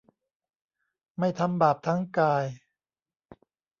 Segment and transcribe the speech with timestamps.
[1.19, 2.45] ไม่ทำบาปทั้งกาย